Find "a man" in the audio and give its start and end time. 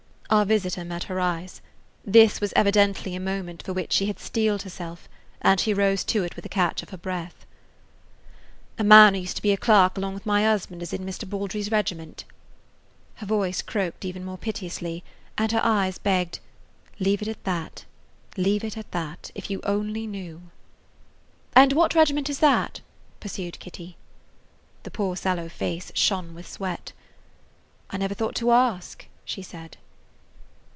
8.79-9.13